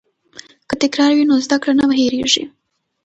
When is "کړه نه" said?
1.61-1.85